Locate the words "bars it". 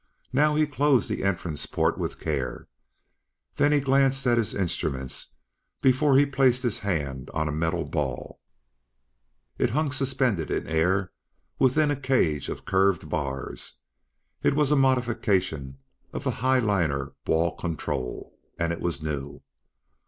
13.09-14.55